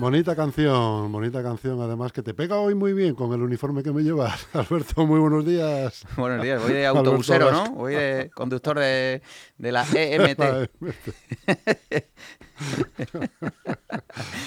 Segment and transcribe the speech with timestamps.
[0.00, 3.92] Bonita canción, bonita canción, además que te pega hoy muy bien con el uniforme que
[3.92, 4.46] me llevas.
[4.54, 6.06] Alberto, muy buenos días.
[6.16, 7.52] Buenos días, voy de autobusero.
[7.52, 7.70] ¿no?
[7.72, 9.20] Voy de conductor de,
[9.58, 10.40] de la E EMT.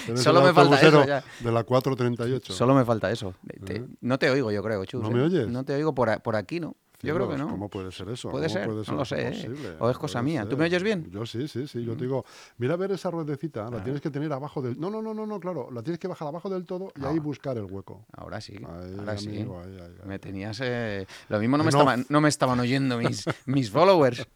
[0.08, 1.22] Eres Solo me falta eso ya.
[1.38, 2.52] De la 438.
[2.52, 3.34] Solo me falta eso.
[3.64, 5.02] Te- no te oigo, yo creo, Chus.
[5.02, 5.46] ¿No me oyes?
[5.46, 6.74] No te oigo por, por aquí, ¿no?
[7.04, 7.48] Yo creo que no.
[7.48, 8.30] ¿Cómo puede ser eso?
[8.30, 9.30] Puede ¿Cómo ser, no lo sé, ¿eh?
[9.30, 9.68] posible?
[9.78, 10.48] O es cosa Puede mía.
[10.48, 11.06] ¿Tú me oyes bien?
[11.08, 11.10] Mm.
[11.12, 11.84] Yo sí, sí, sí.
[11.84, 12.24] Yo te digo,
[12.58, 14.78] mira a ver esa ruedecita, la tienes que tener abajo del...
[14.80, 17.16] No, no, no, no, no, claro, la tienes que bajar abajo del todo y ahí
[17.18, 17.22] Ah.
[17.22, 18.04] buscar el hueco.
[18.12, 19.28] Ahora sí, Ahí, ahora sí.
[19.28, 20.08] amigo, ahí, ahí, ahí.
[20.08, 20.58] Me tenías...
[20.62, 21.78] eh, Lo mismo no me, No.
[21.78, 24.26] estaban, no me estaban oyendo mis, mis followers.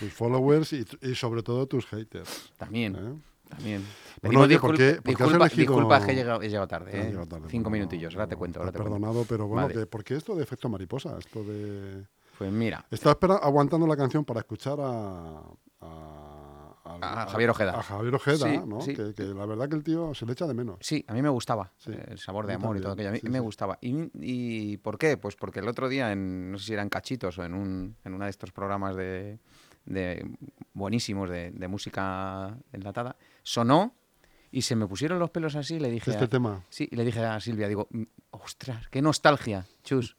[0.00, 2.52] Tus followers y, y sobre todo tus haters.
[2.56, 3.48] También, ¿eh?
[3.48, 3.84] también.
[4.24, 6.90] Bueno, Pedimos oye, ¿por qué- has disculpa, elegido- disculpa que he llegado, he llegado tarde.
[6.90, 7.08] Has ¿eh?
[7.08, 8.60] llegado tarde, Cinco bueno, minutillos, ahora te cuento.
[8.60, 8.94] Ahora Te he cuento.
[8.98, 9.80] perdonado, pero bueno, Vale.
[9.80, 11.16] que, ¿por qué esto de efecto mariposa?
[11.18, 12.04] Esto de...
[12.38, 15.40] Pues mira, Estaba aguantando la canción para escuchar a...
[15.80, 17.78] A, A Javier Ojeda.
[17.78, 18.80] A Javier Ojeda, Sí, ¿no?
[18.80, 18.94] sí.
[18.94, 20.76] Que, que la verdad que el tío se le echa de menos.
[20.80, 23.08] Sí, a mí me gustaba Sí, el sabor de amor y todo aquello.
[23.08, 23.78] A mí me gustaba.
[23.80, 25.16] ¿Y, y por qué?
[25.16, 28.14] Pues porque el otro día, en, no sé si eran cachitos o en, un, en
[28.14, 29.38] uno de estos programas de,
[29.86, 30.28] de
[30.74, 33.94] buenísimos de, de música enlatada, sonó
[34.56, 36.10] y se me pusieron los pelos así y le dije...
[36.10, 36.62] Este a- tema.
[36.68, 40.16] Sí, y le dije a Silvia, digo, "Mm, ostras, qué nostalgia, chus.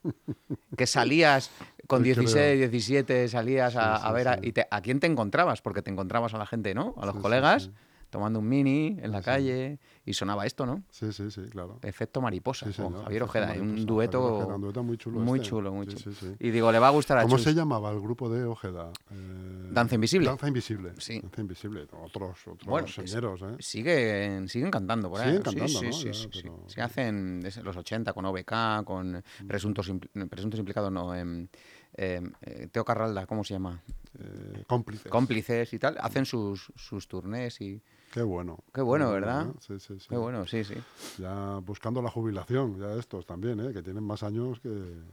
[0.76, 1.50] que salías
[1.86, 2.56] con Sí, 16, creo.
[2.58, 5.82] 17, salías a, Sí, a sí, ver a, y te- a quién te encontrabas, porque
[5.82, 6.94] te encontrabas a la gente, ¿no?
[6.98, 7.70] A los colegas.
[8.10, 10.82] Tomando un mini en la calle y sonaba esto, ¿no?
[10.90, 11.78] Sí, sí, sí, claro.
[11.82, 15.20] Efecto mariposa, Sí, con Javier Ojeda, un Mariposa, dueto, Javier Ojeda, un dueto muy chulo
[15.20, 15.48] muy este.
[15.50, 16.14] chulo, muy chulo.
[16.38, 17.44] Y digo, le va a gustar a ¿Cómo Chus.
[17.44, 18.90] se llamaba el grupo de Ojeda?
[19.10, 20.28] Eh, Danza Invisible.
[20.28, 20.92] Danza Invisible.
[20.98, 21.20] Sí.
[21.20, 21.82] Danza Invisible.
[22.04, 23.56] Otros, otros Bueno, señeros, ¿eh?
[23.58, 25.26] Siguen, siguen cantando por ahí.
[25.28, 25.92] Siguen cantando, sí, ¿no?
[25.92, 30.92] sí, Ya, sí, Se hacen desde los 80 con OBK, con presuntos, impl- presuntos implicados,
[30.92, 31.48] no, em,
[31.94, 33.82] em, eh, Teo Carralda, ¿cómo se llama?
[34.18, 35.10] Eh, cómplices.
[35.10, 35.96] Cómplices y tal.
[36.00, 37.82] Hacen sus, sus turnés y...
[38.16, 38.56] Qué bueno.
[38.72, 39.48] Qué bueno, ¿verdad?
[39.60, 40.06] Sí, sí, sí.
[40.08, 40.72] Qué bueno, sí, sí.
[41.18, 43.74] Ya buscando la jubilación, ya estos también, ¿eh?
[43.74, 44.70] Que tienen más años que...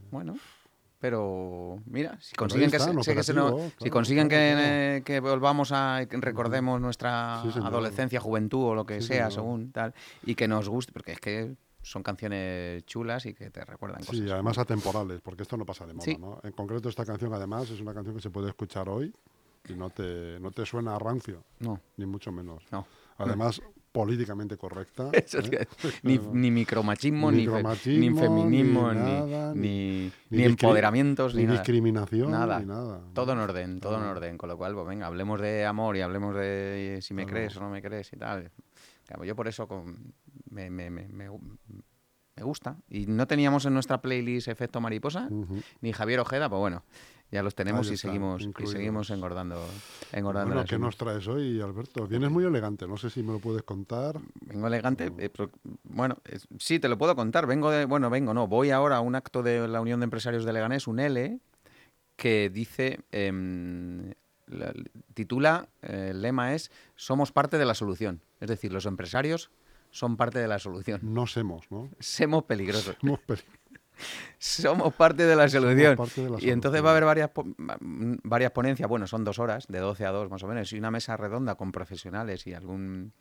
[0.09, 0.38] Bueno,
[1.02, 5.02] pero mira, si consiguen que, se, que se no- operativos, si claro, consiguen claro, que,
[5.02, 5.03] claro.
[5.03, 9.31] que volvamos a que recordemos nuestra Sí, adolescencia, juventud o lo que Sí, sea, señor.
[9.34, 13.66] según tal, y que nos guste, porque es que son canciones chulas y que te
[13.66, 14.16] recuerdan cosas.
[14.16, 16.16] Sí, además atemporales, porque esto no pasa de moda, Sí.
[16.18, 16.40] ¿no?
[16.41, 19.14] En concreto esta canción, además, es una canción que se puede escuchar hoy
[19.69, 22.63] y no te, no te suena a rancio, No, ni mucho menos.
[22.72, 22.85] no.
[23.18, 23.62] Además,
[23.94, 25.09] políticamente correcta.
[25.13, 25.68] Eso es ¿eh?
[26.03, 27.63] ni, ni micromachismo, ni, fe-
[28.00, 31.57] ni feminismo, ni nada, ni, empoderamientos, ni, nada.
[31.59, 32.59] discriminación, Nada.
[32.59, 33.00] ni nada.
[33.00, 33.13] ¿no?
[33.13, 34.38] Todo en orden, todo en orden.
[34.38, 37.35] Con lo cual, pues venga, hablemos de amor y hablemos de si me Claro.
[37.38, 38.52] crees o no me crees y tal.
[39.06, 40.13] Claro, yo por eso con-
[40.50, 41.29] me, me- me- me-
[42.35, 42.78] me gusta.
[42.90, 45.29] Y no teníamos en nuestra playlist Efecto Mariposa,
[45.81, 46.84] ni Javier Ojeda, pues bueno,
[47.34, 49.66] ya los tenemos y seguimos, y seguimos engordando.
[50.12, 52.08] engordando Bueno, ¿qué nos traes hoy, Alberto?
[52.08, 54.20] Vienes muy elegante, no sé si me lo puedes contar.
[54.42, 55.50] Vengo elegante, eh, pero,
[55.84, 56.18] bueno,
[56.59, 57.47] sí, te lo puedo contar.
[57.47, 60.46] Vengo de, bueno, vengo, no, voy ahora a un acto de la Unión de Empresarios
[60.46, 61.40] de Leganés, un L,
[62.16, 64.14] que dice, em,
[64.47, 64.74] la-
[65.16, 68.22] titula, eh, el lema es, somos parte de la solución.
[68.40, 69.50] Es decir, los empresarios
[69.90, 71.00] son parte de la solución.
[71.03, 71.90] No semos, ¿no?
[72.00, 72.96] Somos peligrosos.
[73.02, 73.41] Somos peli-
[74.37, 75.95] Somos parte de la solución.
[76.22, 77.29] de la y entonces va a haber varias,
[77.79, 80.78] mm, varias ponencias, bueno, son dos horas, de 12 a 2 más o menos, y
[80.78, 83.13] una mesa redonda con profesionales y algún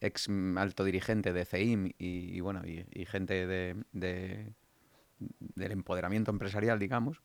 [0.00, 4.52] ex mm, alto dirigente de CEIM y, y, bueno, y, y gente de, de-
[5.18, 7.20] del empoderamiento empresarial, digamos.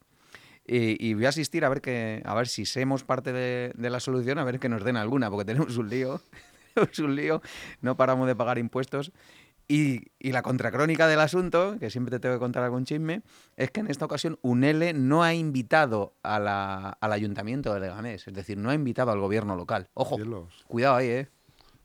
[0.65, 3.89] Y, y voy a asistir a ver que a ver si somos parte de, de
[3.89, 6.21] la solución, a ver que nos den alguna, porque tenemos un lío,
[6.73, 7.41] tenemos un lío,
[7.81, 9.11] no paramos de pagar impuestos.
[9.74, 13.24] Y, y la contracrónica del asunto, que siempre te tengo que contar algún chisme,
[13.56, 18.28] es que en esta ocasión UNELE no ha invitado a la- al ayuntamiento de Leganés,
[18.28, 19.90] es decir, no ha invitado al gobierno local.
[19.96, 20.64] Ojo, Cielos.
[20.68, 21.30] cuidado ahí, ¿eh?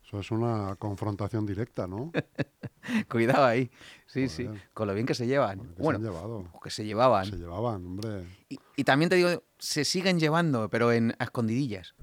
[0.04, 2.12] Eso es una confrontación directa, ¿no?
[3.10, 3.70] Cuidado ahí.
[4.06, 5.60] Sí, sí, con lo bien que se llevan.
[5.60, 6.48] Que se bueno, han llevado.
[6.52, 7.26] o que se llevaban.
[7.26, 8.24] Se llevaban, hombre.
[8.48, 11.94] Y, y también te digo, se siguen llevando, pero en a escondidillas,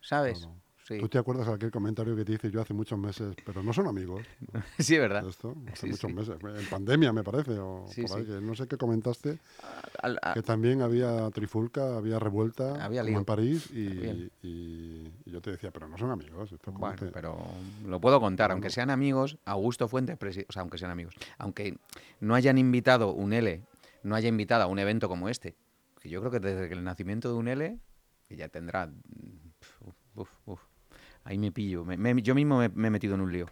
[0.00, 0.38] ¿sabes?
[0.40, 0.56] Claro.
[0.92, 0.98] Sí.
[0.98, 3.34] ¿Tú te acuerdas de aquel comentario que te hice yo hace muchos meses?
[3.44, 4.26] Pero no son amigos.
[4.78, 5.26] sí, ¿verdad?
[5.26, 6.14] Esto, hace Sí, muchos sí.
[6.16, 6.36] meses.
[6.42, 9.38] En pandemia, me parece, o Sí, por ahí, que no sé qué comentaste.
[10.02, 15.30] Al- a- Que también había trifulca, había revuelta Había como en París y, y- y
[15.30, 16.52] yo te decía, pero no son amigos.
[16.52, 17.36] Esto Bueno, que- pero
[17.86, 20.16] lo puedo contar, aunque sean amigos, Augusto Fuentes,
[20.48, 21.78] o sea, aunque sean amigos, aunque
[22.20, 23.62] no hayan invitado un L,
[24.02, 25.54] no haya invitado a un evento como este,
[26.00, 27.78] que yo creo que desde el nacimiento de un L,
[28.28, 28.90] que ya tendrá,
[29.80, 30.60] uf, uf, uf,
[31.24, 33.46] ahí me pillo, me- me- yo mismo me, he metido en un lío.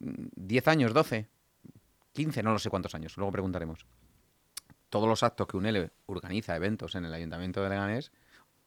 [0.00, 1.28] Mm, ¿10 años, 12,
[2.12, 3.86] 15, no lo sé cuántos años, luego preguntaremos.
[4.88, 8.12] Todos los actos que un L organiza, eventos en el Ayuntamiento de Leganés,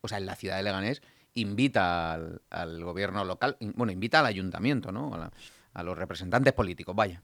[0.01, 1.01] o sea, en la ciudad de Leganés,
[1.33, 5.13] invita al, al gobierno local, bueno, invita al ayuntamiento, ¿no?
[5.73, 7.21] A, los representantes políticos, vaya.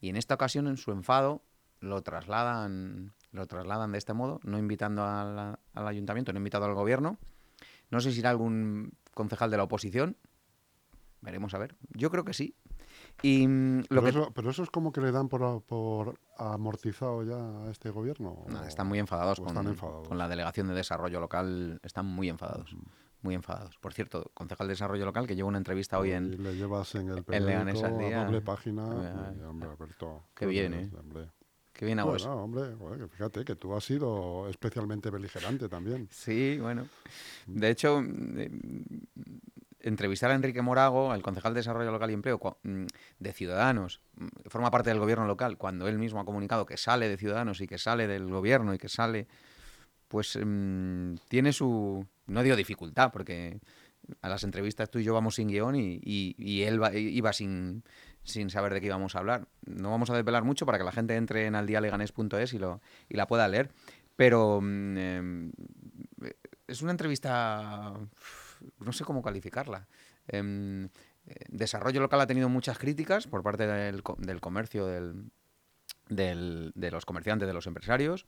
[0.00, 1.42] Y en esta ocasión, en su enfado,
[1.80, 6.66] lo trasladan, lo trasladan de este modo, no invitando a la- al ayuntamiento, no invitado
[6.66, 7.16] al gobierno.
[7.90, 10.16] No sé si irá algún concejal de la oposición.
[11.24, 11.74] Veremos a ver.
[11.90, 12.54] Yo creo que sí.
[13.22, 16.18] Y mm, lo pero, que eso, pero eso es como que le dan por, por
[16.36, 18.44] amortizado ya a este gobierno.
[18.66, 20.06] Están muy enfadados, con, están enfadados.
[20.08, 21.80] con la Delegación de Desarrollo Local.
[21.82, 22.76] Están muy enfadados.
[23.22, 23.78] Muy enfadados.
[23.78, 26.42] Por cierto, concejal de Desarrollo Local, que llevo una entrevista hoy Y en...
[26.42, 28.20] le llevas en el en periódico al día.
[28.20, 29.34] a doble página.
[29.38, 30.90] Y, hombre, Alberto, qué bien, ¿eh?
[30.98, 31.30] hombre.
[31.72, 32.36] Qué bien hago Bueno, eso.
[32.36, 36.06] hombre, fíjate que tú has sido especialmente beligerante también.
[36.10, 36.86] Sí, bueno.
[37.46, 38.48] De hecho, eh,
[39.84, 42.84] entrevistar a Enrique Morago, el concejal de Desarrollo Local y Empleo, mm,
[43.18, 47.08] de Ciudadanos, mm, forma parte del gobierno local, cuando él mismo ha comunicado que sale
[47.08, 49.28] de Ciudadanos y que sale del gobierno y que sale,
[50.08, 53.60] pues mm, tiene su, no digo dificultad, porque
[54.22, 57.84] a las entrevistas tú y yo vamos sin guion y, él iba sin,
[58.22, 59.48] sin saber de qué íbamos a hablar.
[59.66, 63.16] No vamos a desvelar mucho para que la gente entre en aldialeganes.es y, lo, y
[63.16, 63.70] la pueda leer.
[64.16, 65.50] Pero em,
[66.66, 67.94] es una entrevista,
[68.78, 69.88] no sé cómo calificarla.
[70.28, 70.90] Em, eh,
[71.48, 75.30] desarrollo local ha tenido muchas críticas por parte del, del comercio, del,
[76.08, 78.26] del- de los comerciantes, de los empresarios.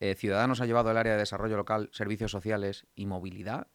[0.00, 3.68] Eh, Ciudadanos ha llevado el área de desarrollo local, servicios sociales y movilidad.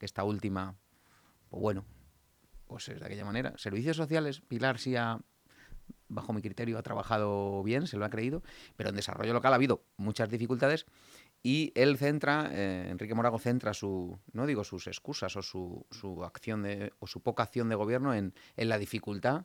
[0.00, 0.76] Esta última,
[1.50, 1.84] pues bueno,
[2.66, 3.54] pues es de aquella manera.
[3.56, 5.18] Servicios sociales, Pilar sí ha,
[6.08, 8.42] bajo mi criterio, ha trabajado bien, se lo ha creído,
[8.76, 10.86] pero en desarrollo local ha habido muchas dificultades
[11.42, 16.24] y él centra, eh, Enrique Morago centra su, no digo sus excusas o su, su
[16.24, 19.44] acción de, o su poca acción de gobierno en, en la dificultad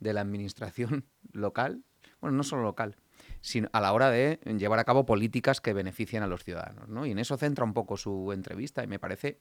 [0.00, 1.82] de la administración local,
[2.20, 2.96] bueno, no solo local,
[3.40, 6.88] sino a la hora de llevar a cabo políticas que beneficien a los ciudadanos.
[6.88, 7.06] ¿no?
[7.06, 9.38] Y en eso centra un poco su entrevista y me parece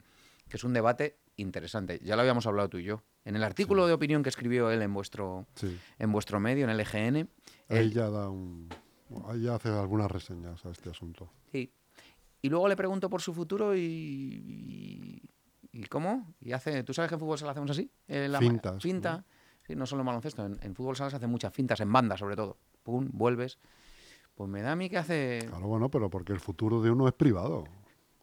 [0.47, 1.99] que es un debate interesante.
[2.03, 3.03] Ya lo habíamos hablado tú y yo.
[3.25, 5.77] En el artículo de opinión que escribió él en vuestro, Sí.
[5.99, 7.17] en vuestro medio, en el EGN,
[7.69, 8.69] Ahí él- ya da un.
[9.27, 11.29] Ahí ya hace algunas reseñas a este asunto.
[11.51, 11.71] Sí.
[12.41, 15.21] Y luego le pregunto por su futuro y, y,
[15.71, 16.33] ¿y cómo?
[16.39, 17.89] Y hace, ¿tú sabes que en fútbol sala hacemos así?
[18.07, 19.25] Eh, la Fintas, Finta.
[19.65, 22.15] Sí, no solo en baloncesto, en, en fútbol sala se hacen muchas fintas, en banda
[22.17, 22.57] sobre todo.
[22.83, 23.57] Pum, vuelves.
[24.35, 25.45] Pues me da a mí que hace...
[25.47, 27.65] Claro, bueno, pero porque el futuro de uno es privado.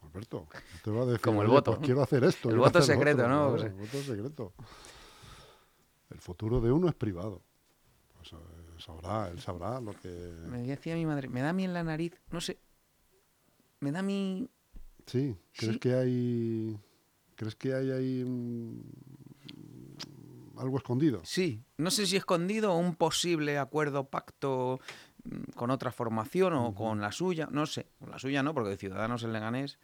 [0.01, 1.85] Alberto, no te va a decir, Como el "Oye, voto, pues ¿no?
[1.85, 2.49] quiero hacer esto.
[2.49, 3.27] El voto secreto, otro".
[3.29, 3.49] ¿no?
[3.51, 4.53] Pues- el voto secreto.
[6.09, 7.41] El futuro de uno es privado.
[8.15, 8.35] Pues, eh,
[8.77, 10.07] sabrá, él sabrá lo que...
[10.47, 12.57] Me decía mi madre, me da a mí en la nariz, no sé.
[13.79, 14.49] Me da a mí...
[15.05, 15.79] Sí, ¿crees Sí.
[15.79, 16.79] que hay...
[17.35, 18.81] ¿Crees que hay ahí un-
[20.57, 21.21] algo escondido?
[21.25, 24.79] Sí, no sé si escondido o un posible acuerdo, pacto
[25.25, 27.87] mm, con otra formación o con la suya, no sé.
[27.99, 29.79] Con la suya no, porque de Ciudadanos en Leganés,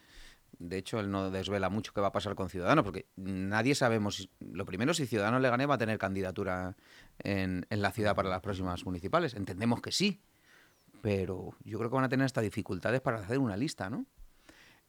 [0.60, 4.16] de hecho, él no desvela mucho qué va a pasar con Ciudadanos, porque nadie sabemos,
[4.16, 6.78] si- lo primero, si Ciudadanos Leganés va a tener candidatura
[7.20, 9.34] en, en la ciudad para las próximas municipales.
[9.34, 10.22] Entendemos que sí,
[11.02, 14.06] pero yo creo que van a tener hasta dificultades para hacer una lista, ¿no?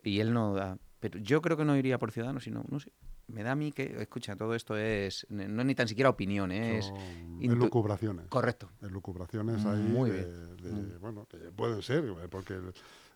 [0.03, 0.79] Y él no da...
[1.01, 2.93] Pero yo creo que no iría por Ciudadanos, sino, no sé.
[3.29, 6.53] Me da a mí que, escucha, todo esto es, no es ni tan siquiera opinión,
[6.53, 6.87] es...
[6.87, 8.27] Son elucubraciones.
[8.29, 8.69] Correcto.
[8.83, 10.27] Elucubraciones ahí Muy de,
[10.61, 10.89] bien.
[10.91, 12.59] de- bueno, que pueden ser, eh, porque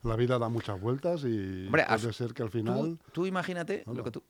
[0.02, 2.98] la vida da muchas vueltas y Hombre, puede ser que al final...
[3.12, 3.98] tú imagínate Hola.
[3.98, 4.22] lo que tú,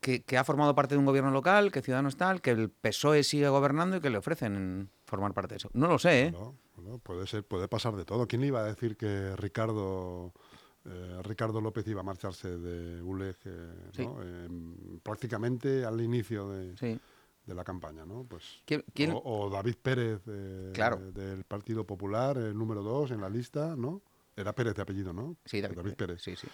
[0.00, 3.22] que, que ha formado parte de un gobierno local, que Ciudadanos tal, que el PSOE
[3.24, 5.70] sigue gobernando y que le ofrecen formar parte de eso.
[5.72, 6.34] No lo sé, ¿eh?
[7.02, 8.26] Puede ser, puede pasar de todo.
[8.26, 10.32] ¿Quién le iba a decir que Ricardo
[10.84, 14.06] eh, Ricardo López iba a marcharse de ULEG eh, Sí.
[14.06, 14.22] ¿no?
[14.22, 17.00] Em, prácticamente al inicio de, Sí.
[17.44, 18.24] de la campaña, ¿no?
[18.24, 20.98] Pues ¿Quién- quién- o, o David Pérez eh, Claro.
[21.12, 24.00] del Partido Popular, el número dos en la lista, ¿no?
[24.36, 25.36] Era Pérez de apellido, ¿no?
[25.44, 25.94] Sí, David, Pérez.
[25.96, 26.22] Pérez.
[26.22, 26.46] Sí, sí.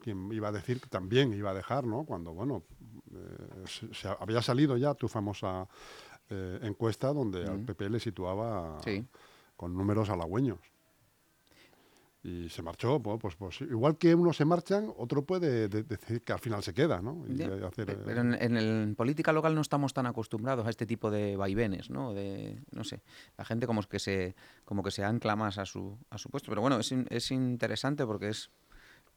[0.00, 2.04] Quien iba a decir que también iba a dejar, ¿no?
[2.04, 2.62] Cuando, bueno,
[3.66, 5.66] se, se había salido ya tu famosa
[6.34, 7.66] eh, encuesta donde al Ujú.
[7.66, 9.06] PP le situaba Sí.
[9.56, 10.58] con números halagüeños.
[12.26, 13.00] y se marchó.
[13.00, 16.62] Pues, pues, pues igual que unos se marchan, otro puede de- decir que al final
[16.62, 17.22] se queda, ¿no?
[17.28, 20.70] Y Ya, hacer, eh, Pero en, en el política local no estamos tan acostumbrados a
[20.70, 22.14] este tipo de vaivenes, ¿no?
[22.14, 23.02] De, no sé,
[23.36, 26.48] la gente como que se, como que se ancla más a su, a su puesto.
[26.50, 28.50] Pero bueno, es, es interesante porque es...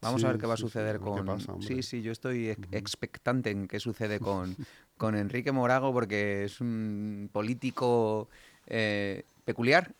[0.00, 1.26] Vamos a ver qué va a sí, sí, suceder con...
[1.26, 4.56] pasa, sí, sí, yo estoy ex- expectante en qué sucede con,
[4.96, 8.28] con Enrique Morago porque es un político
[8.66, 9.94] eh, peculiar.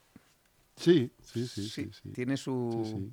[0.76, 1.90] Sí, sí, sí.
[2.12, 3.10] Tiene su...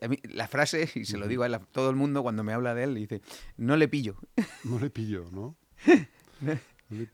[0.00, 2.44] A mí, la frase, y se lo digo a, él, a todo el mundo cuando
[2.44, 3.20] me habla de él, dice,
[3.56, 4.16] no le pillo,
[4.64, 5.56] No le pillo, ¿no?
[6.40, 6.56] no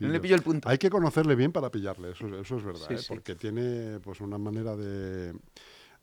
[0.01, 0.69] No le pillo el punto.
[0.69, 3.01] Hay que conocerle bien para pillarle, eso, eso es verdad, ¿eh?
[3.09, 5.33] porque tiene pues una manera de,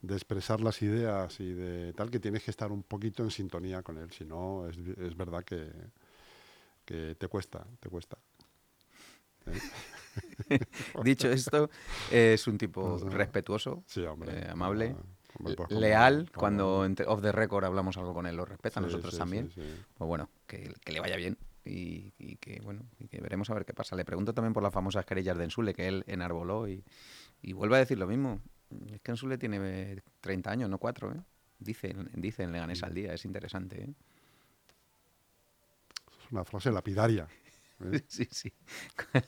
[0.02, 3.82] de expresar las ideas y de tal que tienes que estar un poquito en sintonía
[3.82, 5.70] con él, si no es, es verdad que,
[6.84, 8.18] que te cuesta, te cuesta.
[11.04, 11.70] Dicho esto,
[12.10, 14.38] es un tipo respetuoso, Sí, hombre.
[14.40, 14.94] eh, amable,
[15.42, 16.30] pues, leal.
[16.30, 19.18] como- Cuando entre- off the record hablamos algo con él, lo respeta, Sí, nosotros sí,
[19.18, 19.50] también.
[19.54, 23.54] Pues bueno, que, que le vaya bien y, y que bueno, y que veremos a
[23.54, 23.96] ver qué pasa.
[23.96, 26.84] Le pregunto también por las famosas querellas de Ensule que él enarboló y,
[27.40, 28.40] y vuelve a decir lo mismo.
[28.92, 31.20] Es que Ensule tiene eh, 30 años, no 4, ¿eh?
[31.58, 33.94] Dice, dice en Leganés al día, es interesante, ¿eh?
[36.24, 37.24] Es una frase lapidaria.
[37.24, 38.02] ¿eh?
[38.08, 38.52] Sí, sí.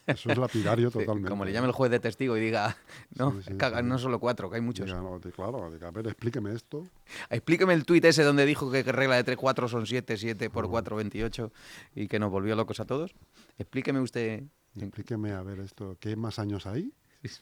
[0.06, 1.28] Eso es lapidario totalmente.
[1.28, 2.76] Como le llame el juez de testigo y diga,
[3.18, 3.84] no, Sí, sí, caga, sí.
[3.86, 4.86] no solo cuatro, que hay muchos.
[4.86, 6.86] Diga, no, claro, diga, a ver, explíqueme esto.
[7.30, 10.52] Explíqueme el tuit ese donde dijo que, regla de 3, 4 son 7, 7 Mm.
[10.52, 11.52] por 4, 28
[11.96, 13.14] y que nos volvió locos a todos.
[13.58, 14.44] Explíqueme usted.
[14.76, 16.92] Explíqueme, a ver, esto, ¿qué más años hay?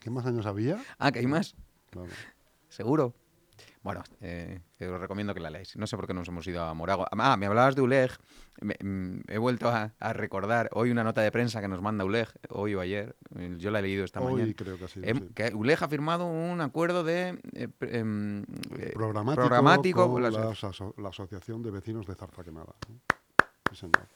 [0.01, 0.83] ¿Qué más años había?
[0.99, 1.57] Ah, que hay más,
[2.69, 3.15] Seguro.
[3.83, 5.77] Bueno, eh, os recomiendo que la leáis.
[5.77, 7.05] No sé por qué nos hemos ido a Morago.
[7.11, 8.13] Ah, me hablabas de ULEG.
[8.61, 12.05] Me- mm, he vuelto a, a recordar hoy una nota de prensa que nos manda
[12.05, 13.17] ULEG, hoy o ayer.
[13.59, 14.55] Yo la he leído esta Hoy mañana.
[14.57, 15.29] creo que ha sido, Em, sí.
[15.35, 18.43] que ULEG ha firmado un acuerdo de eh, em,
[18.79, 22.75] eh, programático, programático con la, aso- la Asociación de Vecinos de Zarza Quemada.
[23.71, 24.07] Sí, señor.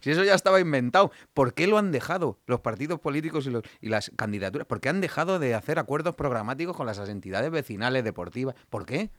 [0.00, 3.62] Si eso ya estaba inventado, ¿por qué lo han dejado los partidos políticos y, los-
[3.80, 4.66] y las candidaturas?
[4.66, 8.54] ¿Por qué han dejado de hacer acuerdos programáticos con las entidades vecinales, deportivas?
[8.70, 9.10] ¿Por qué?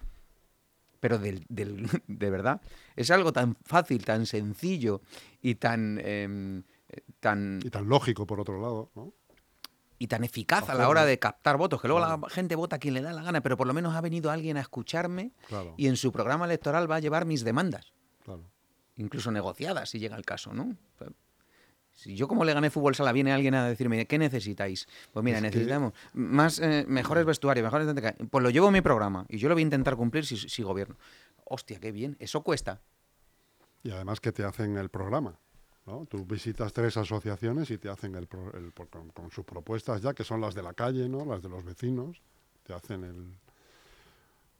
[0.99, 2.61] Pero del, del- de verdad,
[2.95, 5.01] es algo tan fácil, tan sencillo
[5.41, 9.13] y tan, em, eh, tan, Y tan lógico, por otro lado, ¿no?
[9.97, 12.21] y tan eficaz a la hora de captar votos, que luego Claro.
[12.23, 14.29] la gente vota a quien le da la gana, pero por lo menos ha venido
[14.29, 17.93] alguien a escucharme Claro, y en su programa electoral va a llevar mis demandas
[18.25, 18.43] claro.
[18.97, 20.75] Incluso negociadas si llega el caso, ¿no?
[20.97, 21.07] Sea,
[21.93, 24.87] Si yo como le gané fútbol sala viene alguien a decirme, ¿qué necesitáis?
[25.13, 27.87] Pues mira, Es que- necesitamos más eh, mejores vestuarios, mejores...
[28.29, 30.61] Pues lo llevo en mi programa y yo lo voy a intentar cumplir si, si
[30.63, 30.95] gobierno.
[31.45, 32.81] Hostia, qué bien, eso cuesta.
[33.83, 35.37] Y además que te hacen el programa.
[35.85, 36.05] ¿no?
[36.07, 40.13] Tú visitas tres asociaciones y te hacen el, pro- el con, con sus propuestas ya,
[40.13, 41.23] que son las de la calle, ¿no?
[41.25, 42.21] las de los vecinos,
[42.63, 43.37] te hacen el,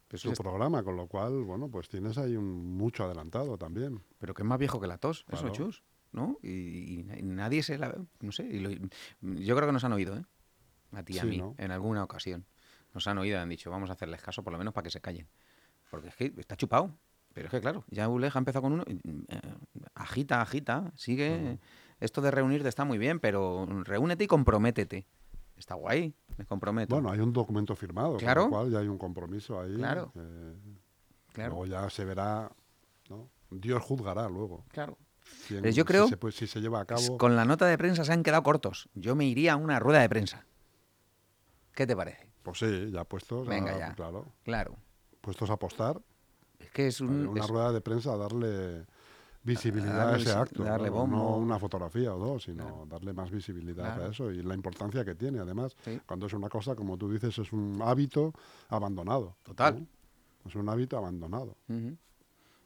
[0.08, 4.02] Pues su es- programa, con lo cual, bueno, pues tienes ahí un mucho adelantado también.
[4.20, 5.54] Pero que es más viejo que la tos, eso, Claro.
[5.54, 6.38] chus, ¿no?
[6.44, 7.96] Y, nadie se la...
[8.22, 8.70] No sé, y lo-
[9.22, 10.24] yo creo que nos han oído, ¿eh?
[10.92, 11.56] A ti y a mí, ¿no?
[11.58, 12.46] en alguna ocasión.
[12.94, 15.02] Nos han oído han dicho, vamos a hacerles caso por lo menos para que se
[15.02, 15.28] callen.
[15.90, 16.96] Porque es que está chupado.
[17.34, 18.84] Pero es que, claro, ya Uleja ha empezado con uno.
[18.88, 19.42] eh,
[19.94, 21.60] agita, agita, sigue.
[22.00, 25.06] Esto de reunirte está muy bien, pero reúnete y comprométete.
[25.58, 26.94] Está guay, me comprometo.
[26.96, 28.42] Bueno, hay un documento firmado, Claro.
[28.44, 29.76] con lo cual ya hay un compromiso ahí.
[29.76, 30.12] Claro.
[30.16, 30.54] eh,
[31.34, 32.52] claro, Luego ya se verá,
[33.10, 33.30] ¿no?
[33.52, 34.66] Dios juzgará luego.
[34.70, 34.98] claro.
[35.48, 37.18] quién- Pero yo si creo- se, si se lleva a cabo.
[37.18, 38.90] Con la nota de prensa se han quedado cortos.
[38.94, 40.46] Yo me iría a una rueda de prensa.
[41.74, 42.32] ¿Qué te parece?
[42.44, 43.48] Pues sí, ya puestos.
[43.48, 43.94] Venga, a, ya.
[43.96, 44.28] Claro.
[44.44, 44.78] Claro.
[45.22, 46.00] Puestos a apostar.
[46.60, 47.28] Es que es un.
[47.28, 48.86] una es- rueda de prensa a darle
[49.46, 50.64] visibilidad a, ese acto.
[50.64, 52.86] darle No una fotografía o dos, sino Claro.
[52.90, 54.04] darle más visibilidad Claro.
[54.06, 55.40] a eso y la importancia que tiene.
[55.40, 56.02] Además, Sí.
[56.06, 58.34] cuando es una cosa, como tú dices, es un hábito
[58.70, 59.36] abandonado.
[59.44, 59.80] Total.
[59.80, 60.50] ¿no?
[60.50, 61.56] Es un hábito abandonado.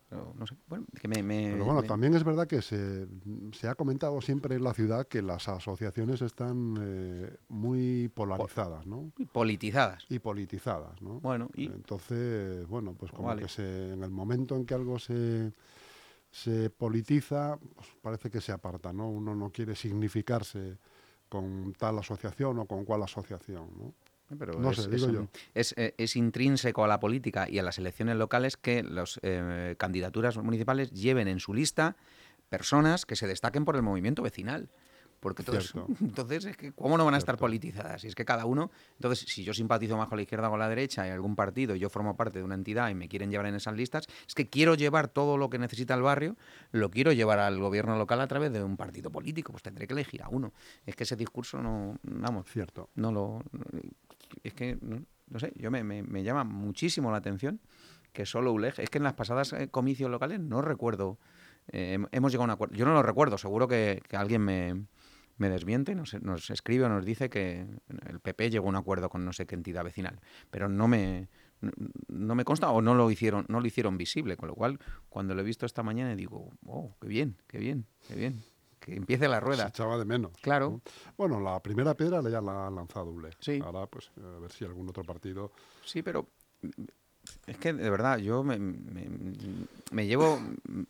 [0.10, 0.56] Pero, no sé.
[0.68, 1.22] Bueno, que me.
[1.22, 3.06] me- Pero bueno, me- también es verdad que se,
[3.52, 9.12] se ha comentado siempre en la ciudad que las asociaciones están eh, muy polarizadas, ¿no?
[9.32, 10.04] Politizadas.
[10.10, 11.20] Y politizadas, ¿no?
[11.20, 11.66] Bueno, y.
[11.68, 13.44] Entonces, bueno, pues como Vale.
[13.44, 15.54] que se, en el momento en que algo se,
[16.32, 19.10] se politiza, pues parece que se aparta, ¿no?
[19.10, 20.78] Uno no quiere significarse
[21.28, 23.94] con tal asociación o con cual asociación, ¿no?
[24.38, 25.28] Pero No es, sé, digo es, yo.
[25.56, 29.20] Es, eh, es intrínseco a la política y a las elecciones locales que las
[29.78, 31.96] candidaturas municipales lleven en su lista
[32.50, 34.70] personas que se destaquen por el movimiento vecinal.
[35.20, 38.04] Porque todos, entonces, es que, ¿cómo no van a estar politizadas?
[38.06, 40.60] Y es que cada uno, entonces, si yo simpatizo más con la izquierda o con
[40.60, 43.30] la derecha y algún partido y yo formo parte de una entidad y me quieren
[43.30, 46.38] llevar en esas listas, es que quiero llevar todo lo que necesita el barrio,
[46.72, 49.94] lo quiero llevar al gobierno local a través de un partido político, pues tendré que
[49.94, 50.54] elegir a uno.
[50.86, 52.90] Es que ese discurso no, vamos, Cierto.
[52.96, 53.44] no lo.
[54.44, 57.60] Es que no, no sé, yo me, me- me llama muchísimo la atención
[58.14, 61.20] que solo ULEG, es que en las pasadas eh, comicios locales no recuerdo,
[61.72, 64.42] eh, hem- hemos llegado a un acuerdo, yo no lo recuerdo, seguro que, que alguien
[64.42, 64.86] me,
[65.40, 67.66] me desmiente, nos, nos escribe o nos dice que
[68.08, 70.20] el PP llegó a un acuerdo con no sé qué entidad vecinal,
[70.52, 71.30] pero no me,
[72.08, 74.80] no, me consta o no lo hicieron, no lo hicieron visible, con lo cual
[75.10, 78.44] cuando lo he visto esta mañana digo, oh, qué bien, qué bien, qué bien,
[78.80, 79.68] que empiece la Se rueda.
[79.68, 80.32] echaba de menos.
[80.42, 80.70] Claro.
[80.70, 80.82] ¿no?
[81.18, 83.32] Bueno, la primera piedra ya la ha lanzado ULE.
[83.40, 83.60] Sí.
[83.64, 85.52] Ahora, pues, a ver si algún otro partido...
[85.86, 86.30] Sí, pero
[87.50, 89.10] es que de verdad yo me, me-
[89.92, 90.40] me llevo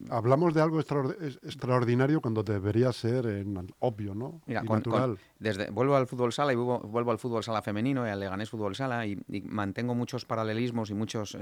[0.10, 4.42] Hablamos de algo extraordinario cuando debería ser en- obvio, ¿no?
[4.46, 5.18] Mira, y con- con- natural.
[5.39, 8.50] desde vuelvo al fútbol sala y vuelvo, vuelvo al fútbol sala femenino y al Leganés
[8.50, 11.38] fútbol sala y, y mantengo muchos paralelismos y muchas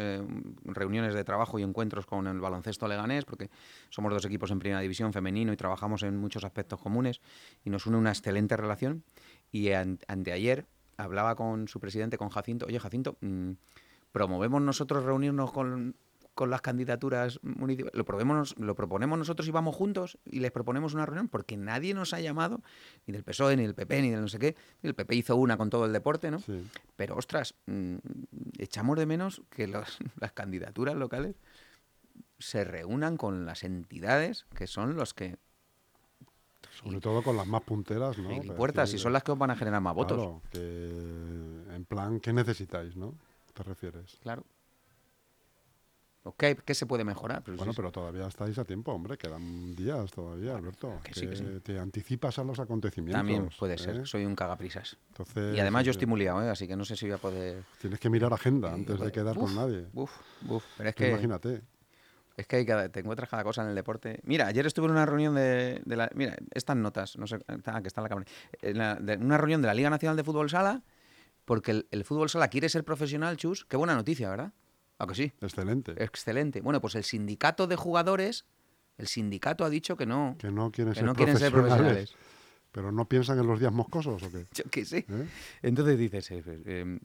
[0.65, 3.49] reuniones de trabajo y encuentros con el baloncesto leganés porque
[3.89, 7.21] somos dos equipos en primera división femenino y trabajamos en muchos aspectos comunes
[7.65, 9.03] y nos une una excelente relación
[9.51, 13.51] y an- anteayer hablaba con su presidente con Jacinto oye Jacinto mm,
[14.17, 15.95] promovemos nosotros reunirnos con
[16.33, 20.93] con las candidaturas municipales, lo, probemos- lo proponemos nosotros y vamos juntos y les proponemos
[20.93, 22.61] una reunión porque nadie nos ha llamado,
[23.07, 24.55] ni del PSOE, ni del PP, ni del no sé qué.
[24.83, 26.37] El PP hizo una con todo el deporte, ¿no?
[26.39, 26.63] Sí.
[26.95, 27.95] Pero, ostras, mm,
[28.59, 31.35] echamos de menos que los- las candidaturas locales
[32.37, 35.37] se reúnan con las entidades que son los que...
[36.83, 38.31] Sobre todo con las más punteras, ¿no?
[38.31, 40.17] y puertas, y son las que os van a generar más votos.
[40.17, 43.15] Claro, que en plan, ¿qué necesitáis, no?
[43.57, 44.17] ¿Te refieres?
[44.21, 44.43] Claro.
[46.23, 47.41] ¿O qué, se puede mejorar?
[47.43, 50.99] Pero Bueno, sí, pero todavía estáis a tiempo, hombre, quedan días todavía, Alberto.
[51.03, 51.45] que sí, que sí.
[51.63, 53.17] Te anticipas a los acontecimientos.
[53.19, 53.77] También puede ¿eh?
[53.79, 54.97] ser, soy un cagaprisas.
[55.07, 56.49] Entonces, Y además yo eh, estoy muy liado, ¿eh?
[56.49, 57.63] así que no sé si voy a poder...
[57.79, 59.87] Tienes que mirar agenda Eh, antes de uf, quedar con nadie.
[59.93, 60.11] Uf,
[60.49, 61.09] uf, pero es Tú que...
[61.11, 61.61] Imagínate.
[62.35, 64.19] Es que hay cada- te encuentras cada cosa en el deporte.
[64.23, 66.07] Mira, ayer estuve en una reunión de, de la.
[66.13, 68.27] Mira, estas notas, no sé, ah, que está en la cámara.
[68.61, 70.83] En la- de una reunión de la Liga Nacional de Fútbol Sala,
[71.47, 73.63] porque el, el fútbol sala quiere ser profesional, Chus.
[73.63, 74.51] Qué buena noticia, ¿verdad?
[74.99, 75.31] ¿A que sí?
[75.39, 75.93] Excelente.
[76.03, 76.59] Excelente.
[76.59, 78.45] Bueno, pues el sindicato de jugadores,
[78.97, 82.13] el sindicato ha dicho que no, que no quieren que ser no quieren ser profesionales.
[82.77, 84.45] Pero no piensan en los días moscosos o qué.
[84.53, 84.99] Yo qué sé.
[85.09, 85.27] ¿Eh?
[85.63, 86.99] Entonces dices, eh, eh,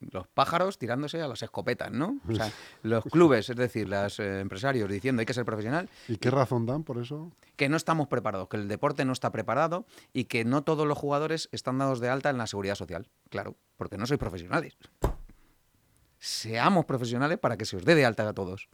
[0.00, 2.18] los pájaros tirándose a las escopetas, ¿no?
[2.28, 6.30] O sea, los clubes, es decir, los empresarios diciendo hay que ser profesional ¿Y qué
[6.30, 7.32] razón dan por eso?
[7.56, 10.98] que no estamos preparados, que el deporte no está preparado y que no todos los
[10.98, 13.08] jugadores están dados de alta en la seguridad social.
[13.30, 14.76] Claro, porque no sois profesionales.
[16.18, 18.68] Seamos profesionales para que se os dé de alta a todos.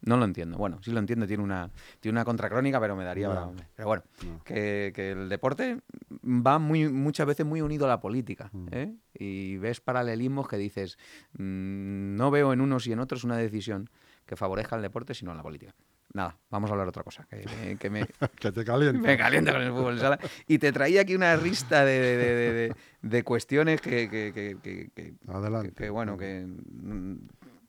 [0.00, 0.56] No lo entiendo.
[0.58, 3.52] Bueno, sí lo entiendo, tiene una, tiene una contracrónica, pero me daría No.
[3.74, 4.42] Pero bueno, No.
[4.44, 5.80] que, que el deporte
[6.24, 8.48] va muy, muchas veces muy unido a la política.
[8.52, 8.66] Mm.
[8.72, 8.94] ¿eh?
[9.14, 10.98] Y ves paralelismos que dices,
[11.32, 13.90] mm, no veo en unos y en otros una decisión
[14.24, 15.74] que favorezca al deporte, sino a la política.
[16.14, 18.06] Nada, vamos a hablar de otra cosa, que, que- que me,
[18.40, 18.98] que te calienta.
[19.06, 20.18] me calienta con el fútbol sala.
[20.46, 25.70] Y te traía aquí una lista de, de- de- cuestiones que, que- Adelante.
[25.72, 26.46] que- que, bueno, que...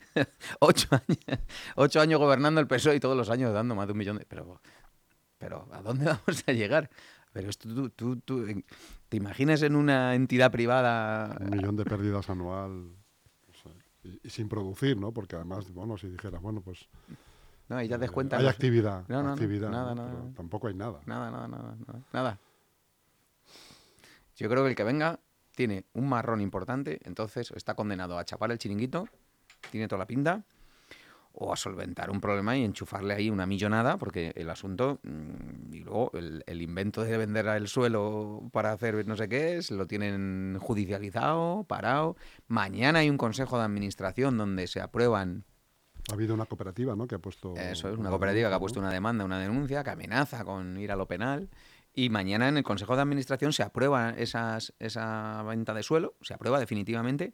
[0.60, 1.40] ocho, años,
[1.76, 4.24] ocho años gobernando el PSOE y todos los años dando más de un millón de...
[4.24, 4.62] Pero,
[5.36, 6.88] pero ¿a dónde vamos a llegar?
[7.32, 8.46] Pero esto tú, tú,
[9.08, 11.36] ¿te imaginas en una entidad privada?
[11.40, 12.86] Un millón de pérdidas anual.
[12.90, 13.68] no sé,
[14.04, 15.12] y, y sin producir, ¿no?
[15.12, 16.88] Porque además, bueno, si dijeras, bueno, pues.
[17.68, 18.38] No, y ya eh, descuentas.
[18.40, 19.04] Hay los- actividad.
[19.08, 20.02] No, no, no, actividad nada, ¿no?
[20.02, 20.34] nada, Pero nada.
[20.36, 21.00] tampoco hay nada.
[21.06, 22.38] Nada, nada, nada, nada, nada.
[24.36, 25.20] Yo creo que el que venga
[25.54, 29.06] tiene un marrón importante, entonces está condenado a chapar el chiringuito,
[29.70, 30.42] tiene toda la pinta,
[31.40, 35.80] o a solventar un problema y enchufarle ahí una millonada, porque el asunto, mm, y
[35.80, 39.86] luego el, el invento de vender el suelo para hacer no sé qué, se lo
[39.86, 42.16] tienen judicializado, parado.
[42.46, 45.44] Mañana hay un consejo de administración donde se aprueban
[46.10, 47.06] Ha habido una cooperativa, ¿no?
[47.06, 47.54] Que ha puesto.
[47.56, 50.92] eso es, una cooperativa que ha puesto una demanda, una denuncia, que amenaza con ir
[50.92, 51.48] a lo penal.
[51.94, 56.34] Y mañana en el Consejo de Administración se aprueba esas, esa venta de suelo, se
[56.34, 57.32] aprueba definitivamente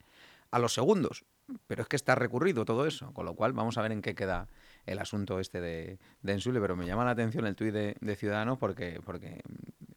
[0.51, 1.25] a los segundos.
[1.66, 4.14] Pero es que está recurrido todo eso, con lo cual vamos a ver en qué
[4.14, 4.48] queda
[4.85, 6.61] el asunto este de, de Ensule.
[6.61, 9.42] Pero me llama la atención el tuit de, de Ciudadanos porque, porque,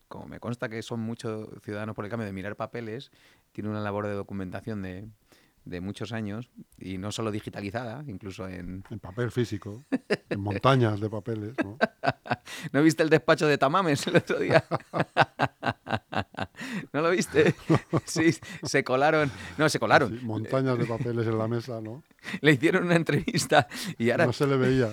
[0.07, 3.11] como me consta que son muchos ciudadanos por el cambio de mirar papeles,
[3.51, 5.07] tiene una labor de documentación de,
[5.69, 9.83] de muchos años y no solo digitalizada, incluso en, En papel físico,
[10.29, 11.77] en montañas de papeles, ¿no?
[12.73, 14.63] ¿No viste el despacho de Tamames el otro día?
[16.93, 17.55] ¿No lo viste?
[18.05, 19.31] Sí, se colaron.
[19.57, 20.19] No, se colaron.
[20.19, 22.03] Sí, montañas de papeles en la mesa, ¿no?
[22.41, 24.89] Le hicieron una entrevista y ahora No se le veía.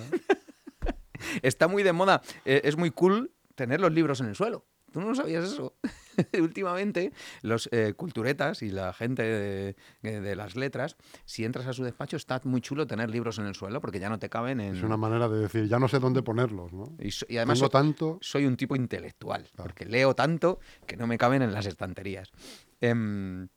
[1.41, 2.21] está muy de moda.
[2.45, 4.65] eh, es muy cool tener los libros en el suelo.
[4.91, 5.75] ¿Tú no sabías eso?
[6.41, 9.75] últimamente los eh, culturetas y la gente de,
[10.21, 10.95] de las letras,
[11.25, 14.09] si entras a su despacho, está muy chulo tener libros en el suelo porque ya
[14.09, 14.75] no te caben en...
[14.75, 16.95] Es una manera de decir, ya no sé dónde ponerlos, ¿no?
[16.99, 18.17] Y, so- y además Tengo so- tanto...
[18.21, 19.63] soy un tipo intelectual, Claro.
[19.63, 22.31] porque leo tanto que no me caben en las estanterías.
[22.81, 23.47] Em,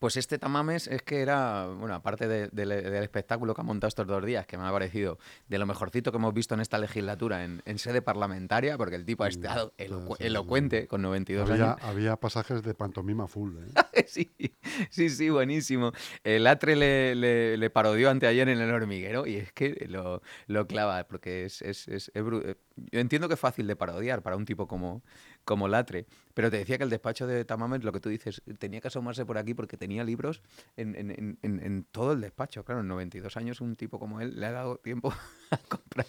[0.00, 3.86] pues este Tamames es que era, bueno, aparte de- de- del espectáculo que ha montado
[3.88, 6.78] estos dos días, que me ha parecido de lo mejorcito que hemos visto en esta
[6.78, 9.72] legislatura en, en sede parlamentaria, porque el tipo ha estado
[10.18, 11.76] elocuente con 92 Había, años.
[11.82, 14.04] había pasajes de pantomima full, ¿eh?
[14.08, 14.32] sí,
[14.90, 15.92] sí, sí, buenísimo.
[16.24, 20.66] El Atre le, le- le parodió anteayer en el hormiguero y es que lo, lo
[20.66, 22.54] clava, porque es, es- es- eh,
[22.90, 25.02] Yo entiendo que es fácil de parodiar para un tipo como,
[25.50, 28.80] como Latre, pero te decía que el despacho de Tamames, lo que tú dices, tenía
[28.80, 30.42] que asomarse por aquí porque tenía libros
[30.76, 31.10] en, en-
[31.42, 32.64] en- en- todo el despacho.
[32.64, 35.12] Claro, en 92 años un tipo como él le ha dado tiempo
[35.50, 36.06] a comprar,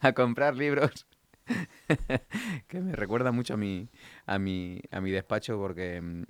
[0.00, 1.06] a comprar libros.
[2.68, 3.90] que me recuerda mucho a mi,
[4.24, 6.24] a mi, a mi despacho porque,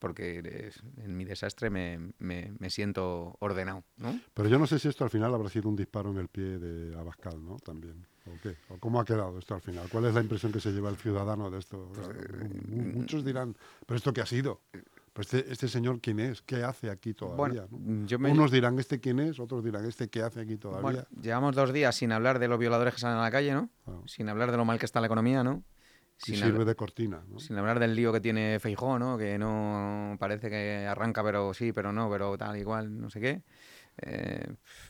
[0.00, 4.18] porque en mi desastre me, me- me siento ordenado, ¿no?
[4.34, 6.58] Pero yo no sé si esto al final habrá sido un disparo en el pie
[6.58, 7.56] de Abascal, ¿no?
[7.58, 8.04] También.
[8.26, 8.56] ¿O qué?
[8.70, 9.86] ¿O cómo ha quedado esto al final?
[9.90, 11.90] ¿Cuál es la impresión que se lleva el ciudadano de esto?
[12.68, 13.54] Mu- mu- Muchos dirán,
[13.86, 14.62] ¿pero esto qué ha sido?
[15.12, 16.40] Pues este, este señor quién es?
[16.42, 17.66] ¿Qué hace aquí todavía?
[17.68, 18.06] Bueno, no?
[18.06, 19.38] yo me- Unos dirán, ¿este quién es?
[19.38, 21.06] Otros dirán, ¿este qué hace aquí Bueno, todavía?
[21.20, 23.68] llevamos dos días sin hablar de los violadores que salen a la calle, ¿no?
[23.84, 24.02] Claro.
[24.06, 25.62] Sin hablar de lo mal que está la economía, ¿no?
[26.20, 27.38] Y Sin, sirve habla- de cortina, ¿no?
[27.40, 29.18] sin hablar del lío que tiene Feijó, ¿no?
[29.18, 33.42] Que no parece que arranca, pero sí, pero no, pero tal igual, no sé qué.
[34.02, 34.44] Eh,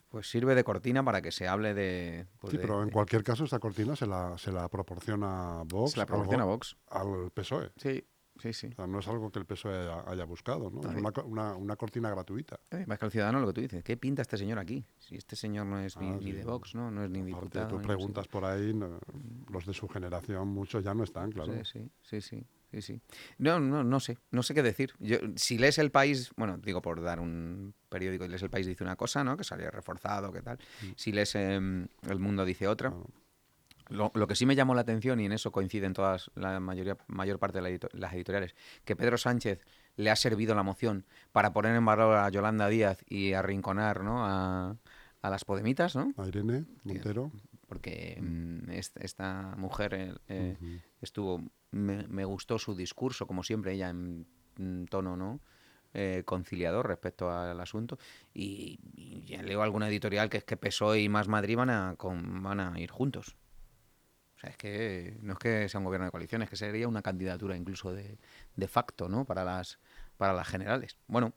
[0.09, 2.27] pues sirve de cortina para que se hable de...
[2.39, 5.63] pues sí, de- pero en de- cualquier caso esta cortina se la, se la proporciona
[5.67, 6.77] Vox se la al proporciona go- Vox.
[6.89, 7.71] al PSOE.
[7.77, 8.03] Sí,
[8.41, 8.69] sí, sí.
[8.69, 10.81] O sea, no es algo que el PSOE haya, haya buscado, ¿no?
[10.89, 12.59] Es una, una- una cortina gratuita.
[12.71, 14.85] Eh, Más que el ciudadano lo que tú dices, ¿qué pinta este señor aquí?
[14.99, 16.33] Si este señor no es ni, Ah, ni sí.
[16.33, 16.91] de Vox, ¿no?
[16.91, 17.69] No es ni Aparte, diputado.
[17.69, 18.99] tú ni no sé preguntas por ahí, no-
[19.51, 21.53] los de su generación, muchos ya no están, claro.
[21.53, 23.01] Sí, sí, sí, sí, sí, sí.
[23.39, 24.93] No, no, no sé, no sé qué decir.
[24.99, 28.67] Yo, si lees El País, bueno, digo por dar un periódico y lees El País
[28.67, 29.37] dice una cosa, ¿no?
[29.37, 30.59] Que sale reforzado, que tal.
[30.97, 32.91] Si lees em, El Mundo dice otra.
[32.91, 33.07] Claro.
[33.91, 36.97] Lo, lo que sí me llamó la atención, y en eso coinciden todas, la mayoría,
[37.07, 38.55] mayor parte de la edito- las editoriales,
[38.87, 39.61] que Pedro Sánchez
[39.97, 44.25] le ha servido la moción para poner en valor a Yolanda Díaz y arrinconar, ¿no?
[44.25, 44.77] A,
[45.21, 46.15] a las Podemitas, ¿no?
[46.17, 47.31] A Irene Montero.
[47.75, 50.81] Porque mm, est- esta mujer eh, eh, Ujú.
[51.03, 54.27] estuvo me, me gustó su discurso como siempre ella en,
[54.59, 55.41] en tono no
[55.97, 57.99] Eh, conciliador respecto al asunto.
[58.35, 61.95] Y, y ya leo alguna editorial que es que PSOE y más Madrid van a
[61.97, 63.37] con- van a ir juntos.
[64.37, 66.89] O sea es que no es que sea un gobierno de coalición es que sería
[66.89, 68.19] una candidatura incluso de,
[68.57, 69.79] de facto no para las
[70.17, 70.97] para las generales.
[71.07, 71.33] Bueno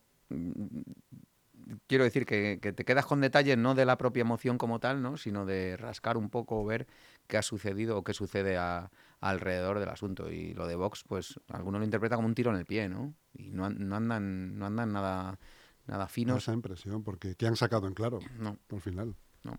[1.88, 5.01] quiero decir que, que te quedas con detalles no de la propia emoción como tal,
[5.01, 5.17] ¿no?
[5.17, 6.88] sino de rascar un poco, ver
[7.27, 10.32] qué ha sucedido o qué sucede a- alrededor del asunto.
[10.32, 13.13] Y lo de Vox, pues alguno lo interpreta como un tiro en el pie, ¿no?
[13.34, 15.39] Y no, an- no andan, no andan nada,
[15.88, 16.43] nada Da finos.
[16.43, 19.15] esa impresión, porque ¿qué han sacado en claro No, al final?
[19.43, 19.58] no.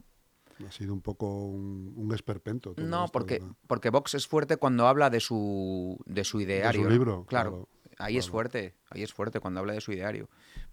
[0.67, 2.75] Ha sido un poco un, un esperpento.
[2.77, 3.55] No, esto, porque, ¿verdad?
[3.69, 6.83] porque Vox es fuerte cuando habla de su, de su ideario.
[6.85, 6.91] ¿no?
[6.91, 7.69] libro, Claro, claro,
[7.99, 10.29] ahí es fuerte, ahí es fuerte cuando habla de su ideario.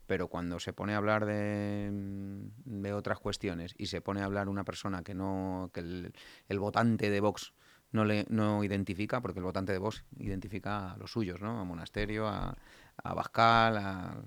[0.07, 4.25] Pero cuando se pone a hablar de, mm, de otras cuestiones y se pone a
[4.25, 6.13] hablar una persona que no, que el,
[6.47, 7.53] el votante de Vox
[7.91, 11.59] no le no identifica, porque el votante de Vox identifica a los suyos, ¿no?
[11.59, 12.55] A Monasterio, a,
[13.03, 14.21] a Bascal, a,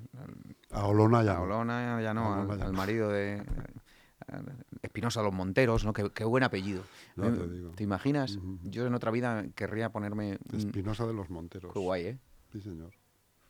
[0.71, 1.37] A Olona ya.
[1.37, 1.43] a.
[1.43, 3.43] Olona, ya no, al, ya marido de
[4.83, 5.93] Espinosa Los Monteros, ¿no?
[5.93, 6.83] Qué, qué buen apellido.
[7.17, 7.73] Ya te digo.
[7.79, 8.39] imaginas?
[8.63, 10.39] Yo en otra vida querría ponerme...
[10.53, 11.73] Espinosa de los Monteros.
[11.73, 12.19] Qué guay, ¿eh?
[12.53, 12.93] Sí, señor.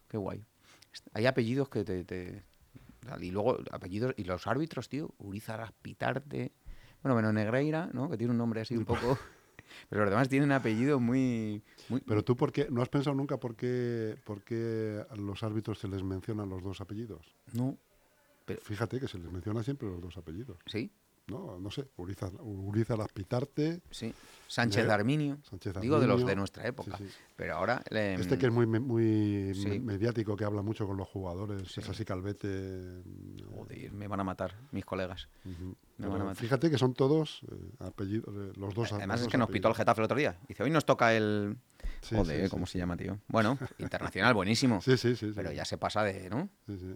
[0.08, 0.44] Qué guay.
[1.12, 2.04] Hay apellidos que te...
[2.04, 2.44] te-
[3.20, 4.14] y luego apellidos...
[4.16, 5.14] Y los árbitros, tío.
[5.18, 6.52] Urizar Pitarte...
[7.02, 8.10] Bueno, bueno, Negreira, ¿no?
[8.10, 9.18] Que tiene un nombre así un poco...
[9.90, 11.62] Pero los demás tienen apellidos muy...
[11.90, 15.42] muy Pero tú, por qué, ¿no has pensado nunca por qué, por qué a los
[15.42, 17.36] árbitros se les mencionan los dos apellidos?
[17.52, 17.76] No.
[18.46, 20.56] Pero- Fíjate que se les menciona siempre los dos apellidos.
[20.66, 20.90] Sí,
[21.28, 24.14] No, no sé, Urizar, Urizar Aspitarte, sí.
[24.46, 25.38] Sánchez Ne- Darminio.
[25.42, 26.26] Sánchez Digo de los Arminio.
[26.30, 26.96] de nuestra época.
[26.96, 27.14] Sí, sí.
[27.36, 27.82] Pero ahora...
[27.90, 29.78] le- Este que es muy, muy Sí.
[29.78, 33.02] mediático, que habla mucho con los jugadores, es así Calvete.
[33.54, 35.28] Joder, me van a matar mis colegas.
[35.44, 35.76] Ujú.
[35.98, 36.36] Me van a Pero matar.
[36.42, 39.74] Fíjate que son todos eh, apellidos, eh, los dos Además es que nos pitó el.
[39.74, 40.38] Getafe el otro día.
[40.48, 41.58] Dice, hoy nos toca el...
[42.10, 43.18] Joder, ¿cómo se llama, tío?
[43.28, 44.80] Bueno, internacional, buenísimo.
[44.80, 45.26] Sí, sí, sí.
[45.28, 45.32] sí.
[45.36, 46.48] Pero ya se pasa de, ¿no?
[46.66, 46.94] Sí, sí.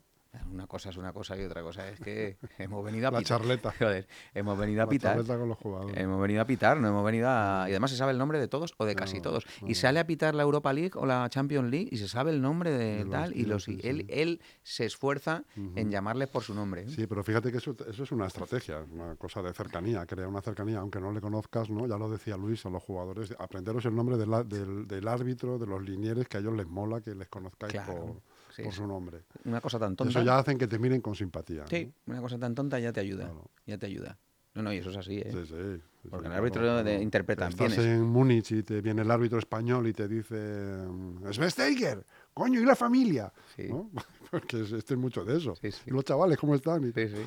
[0.50, 3.38] Una cosa es una cosa y otra cosa es que hemos venido a La pitar.
[3.40, 3.72] charleta.
[3.78, 5.12] Joder, hemos venido a La pitar.
[5.16, 5.96] charleta con los jugadores.
[5.98, 7.66] Hemos venido a pitar, no hemos venido a...
[7.68, 9.44] Y además se sabe el nombre de todos o de casi No, todos.
[9.60, 12.30] no, Y sale a pitar la Europa League o la Champions League y se sabe
[12.30, 13.36] el nombre de, De los tal.
[13.36, 14.06] Y los, sí, él, sí.
[14.08, 16.82] él se esfuerza en llamarles por su nombre.
[16.82, 16.88] ¿eh?
[16.88, 20.40] Sí, pero fíjate que eso, eso es una estrategia, una cosa de cercanía, crea una
[20.40, 21.86] cercanía, aunque no le conozcas, ¿no?
[21.86, 26.26] Ya lo decía Luis a los jugadores, aprenderos el nombre del árbitro, de los linieres,
[26.28, 28.22] que a ellos les mola que les conozcáis Claro, por,
[28.54, 29.22] sí, por su nombre.
[29.44, 30.10] Una cosa tan tonta.
[30.10, 31.64] Eso ya hacen que te miren con simpatía.
[31.68, 33.24] Sí, una cosa tan tonta ya te ayuda.
[33.24, 33.50] Claro.
[33.66, 34.18] Ya te ayuda.
[34.54, 35.30] No, no, y eso es así, ¿eh?
[35.32, 35.54] Sí, sí,
[36.02, 36.84] sí, Porque el árbitro claro.
[36.84, 37.86] de- interpreta Estás bienes.
[37.86, 40.36] en Múnich y te viene el árbitro español y te dice,
[41.30, 43.32] Svesteiger, coño, ¿y la familia?
[43.56, 43.68] Sí.
[43.68, 43.90] ¿No?
[44.30, 45.54] Porque es- este es mucho de eso.
[45.56, 45.82] Sí, sí.
[45.86, 46.84] ¿Y los chavales cómo están?
[46.84, 47.22] Y- Sí, sí.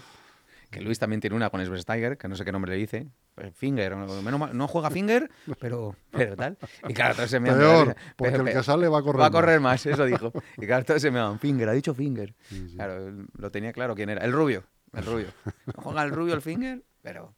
[0.75, 3.07] Que Luis también tiene una con Svesteiger, que no sé qué nombre le dice.
[3.37, 6.57] Eh, Finger, no, menos mal- no juega Finger, pero, pero tal.
[6.87, 9.29] Y claro, todos se me Peor, porque el que sale va a correr Va a
[9.29, 9.39] más.
[9.41, 10.33] correr más, eso dijo.
[10.57, 12.33] Y claro, todos se me dan Finger, ha dicho Finger.
[12.49, 12.75] Sí, sí.
[12.75, 14.23] Claro, lo tenía claro quién era.
[14.25, 15.27] El rubio, el rubio.
[15.65, 17.33] No juega el rubio el Finger, pero...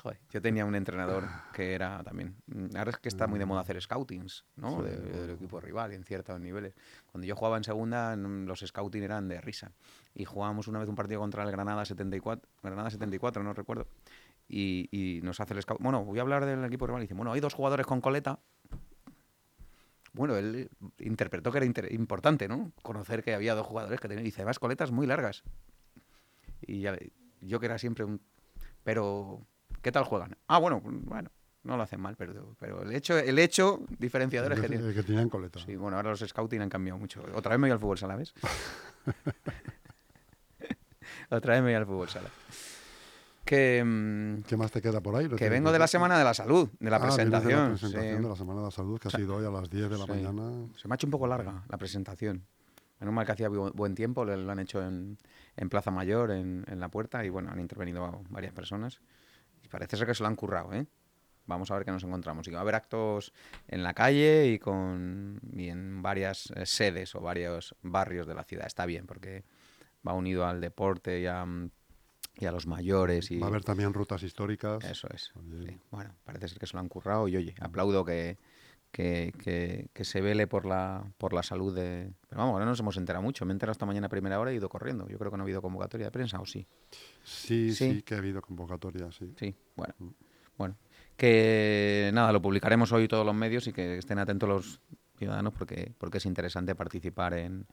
[0.00, 2.36] Joder, yo tenía un entrenador que era también...
[2.46, 4.76] mm, Ahora es que está muy de moda hacer scoutings, ¿no?
[4.78, 6.72] Sí, De- del equipo rival en ciertos niveles.
[7.10, 9.72] Cuando yo jugaba en segunda, mm, los scouting eran de risa.
[10.18, 13.86] Y jugábamos una vez un partido contra el Granada 74, Granada 74, no recuerdo.
[14.48, 15.80] Y, y nos hace el scout...
[15.80, 17.02] Bueno, voy a hablar del equipo rival.
[17.02, 18.40] Y dice, bueno, hay dos jugadores con coleta.
[20.12, 22.72] Bueno, él interpretó que era inter- importante, ¿no?
[22.82, 24.24] Conocer que había dos jugadores que tenían...
[24.24, 25.44] Y dice, además, coletas muy largas.
[26.62, 26.98] Y ya
[27.40, 28.20] yo que era siempre un...
[28.82, 29.46] Pero,
[29.82, 30.36] ¿qué tal juegan?
[30.48, 31.30] Ah, bueno, bueno,
[31.62, 35.60] no lo hacen mal, pero, pero el hecho, el hecho diferenciador es que que coleta.
[35.60, 37.22] Sí, bueno, ahora los scouting han cambiado mucho.
[37.34, 38.34] Otra vez me voy al fútbol sala, ¿ves?
[41.30, 42.28] Otra vez me voy al fútbol sala.
[43.44, 45.26] Que, mm, ¿Qué más te queda por ahí?
[45.26, 47.48] ¿Lo que vengo de la semana de la salud, de la Ah, presentación.
[47.50, 48.22] De la presentación sí.
[48.22, 50.04] de la Semana de la Salud, que ha sido hoy a las 10 de la
[50.04, 50.10] Sí.
[50.10, 50.66] mañana.
[50.76, 52.44] Se me ha hecho un poco larga la presentación.
[53.00, 55.16] Menos mal que hacía bu- buen tiempo, lo, lo han hecho en,
[55.56, 59.00] en Plaza Mayor, en, en la puerta, y bueno, han intervenido varias personas.
[59.62, 60.86] Y parece ser que se lo han currado, ¿eh?
[61.46, 62.46] Vamos a ver qué nos encontramos.
[62.48, 63.32] Y va a haber actos
[63.68, 68.42] en la calle y, con, y en varias eh, sedes o varios barrios de la
[68.44, 68.66] ciudad.
[68.66, 69.44] Está bien, porque
[70.08, 71.70] va unido al deporte y a, mm,
[72.40, 73.30] y a los mayores.
[73.30, 74.84] Y Va a haber también rutas históricas.
[74.84, 75.32] Eso es.
[75.66, 75.78] Sí.
[75.90, 78.38] Bueno, parece ser que se lo han currado y oye, aplaudo que,
[78.92, 82.12] que, que- que se vele por la, por la salud de...
[82.28, 83.44] Pero vamos, ahora no nos hemos enterado mucho.
[83.44, 85.06] Me he enterado esta mañana a primera hora y he ido corriendo.
[85.08, 86.66] Yo creo que no ha habido convocatoria de prensa, ¿o sí?
[87.24, 87.94] Sí, Sí.
[87.94, 89.34] sí, que ha habido convocatoria, sí.
[89.38, 89.94] Sí, bueno.
[89.98, 90.08] Mm.
[90.56, 90.76] Bueno,
[91.16, 94.80] que nada, lo publicaremos hoy todos los medios y que estén atentos los
[95.16, 97.66] ciudadanos porque, porque es interesante participar en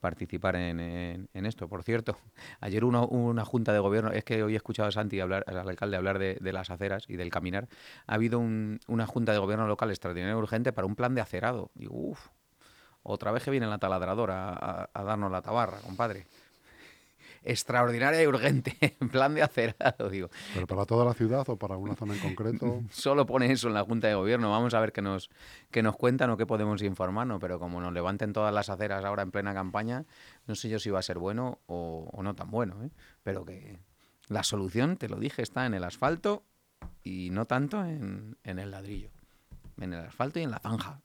[0.00, 1.68] participar en, esto.
[1.68, 2.16] Por cierto,
[2.60, 5.68] ayer hubo una, junta de gobierno, es que hoy he escuchado a Santi hablar, al
[5.68, 7.68] alcalde hablar de, las aceras y del caminar.
[8.06, 11.70] Ha habido un- una junta de gobierno local extraordinaria urgente para un plan de acerado.
[11.74, 12.28] Digo, uff,
[13.02, 16.26] otra vez que viene la taladradora a darnos la tabarra, compadre.
[17.42, 20.28] Extraordinaria y urgente, en plan de acerado, digo.
[20.54, 22.82] ¿Pero para toda la ciudad o para una zona en concreto?
[22.90, 24.50] Solo pone eso en la Junta de Gobierno.
[24.50, 25.30] Vamos a ver qué nos,
[25.70, 27.40] qué nos cuentan o qué podemos informarnos.
[27.40, 30.04] Pero como nos levanten todas las aceras ahora en plena campaña,
[30.46, 32.82] no sé yo si va a ser bueno o, o no tan bueno.
[32.84, 32.90] ¿eh?
[33.22, 33.78] Pero que
[34.28, 36.44] la solución, te lo dije, está en el asfalto
[37.02, 39.10] y no tanto en, en el ladrillo.
[39.78, 41.00] En el asfalto y en la zanja.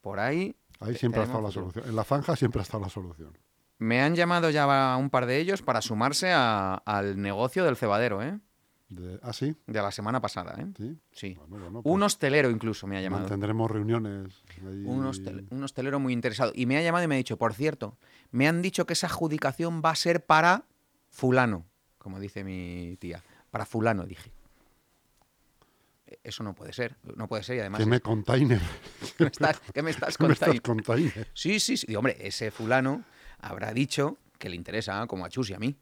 [0.00, 0.56] Por ahí.
[0.80, 1.84] Ahí siempre ha estado la solución.
[1.86, 3.36] En la zanja siempre ha estado la solución.
[3.78, 8.22] Me han llamado ya un par de ellos para sumarse a- al negocio del cebadero,
[8.22, 8.38] ¿eh?
[8.88, 10.66] De, ah, sí, De la semana pasada, ¿eh?
[10.76, 10.98] sí.
[11.10, 11.34] Sí.
[11.34, 13.22] Bueno, bueno, pues Un hostelero incluso me ha llamado.
[13.22, 14.32] mantendremos reuniones.
[14.64, 14.84] ahí.
[14.84, 16.52] Un, hostel- un hostelero muy interesado.
[16.54, 17.96] Y me ha llamado y me ha dicho, por cierto,
[18.30, 20.64] me han dicho que esa adjudicación va a ser para
[21.10, 21.64] fulano,
[21.98, 23.22] como dice mi tía.
[23.50, 24.30] Para fulano, dije.
[26.06, 27.80] E- Eso no puede ser, no puede ser y además...
[27.80, 28.60] ¿Qué me es- container?
[29.18, 31.28] ¿qué me estás, qué me estás ¿Qué me estás container?
[31.34, 31.86] Sí, sí, sí.
[31.88, 33.02] Digo, hombre, ese fulano
[33.48, 35.76] habrá dicho que le interesa como a Chus y a mí.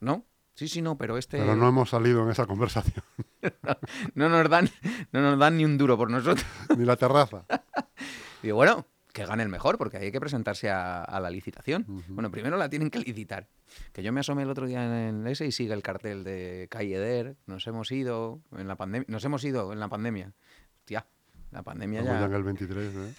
[0.00, 0.24] ¿No?
[0.54, 1.38] Sí, sí, no, pero este...
[1.38, 3.04] Pero no hemos salido en esa conversación.
[4.14, 4.70] no nos dan,
[5.12, 6.46] no nos dan ni un duro por nosotros.
[6.76, 7.44] Ni la terraza.
[8.42, 11.84] Digo, bueno, que gane el mejor, porque hay que presentarse a, a la licitación.
[12.08, 13.48] Bueno, primero la tienen que licitar.
[13.92, 16.98] Que yo me asomé el otro día en ese y sigue el cartel de Calle
[16.98, 17.36] Der.
[17.46, 19.06] Nos hemos ido en la pandemia.
[19.08, 20.32] Nos hemos ido en la pandemia.
[20.80, 21.06] Hostia,
[21.50, 23.14] la pandemia Estamos ya en ya, el 23, ¿eh?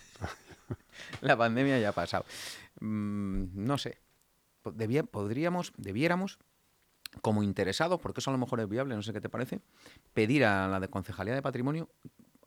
[1.22, 2.26] la pandemia ya ha pasado.
[2.80, 4.00] Mm, no sé.
[4.74, 6.40] Debía- podríamos, debiéramos,
[7.22, 9.62] como interesados, porque eso a lo mejor es viable, no sé qué te parece,
[10.14, 11.90] pedir a la de Concejalía de Patrimonio